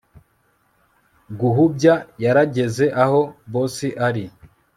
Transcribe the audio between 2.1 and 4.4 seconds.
yarageze aho boss ari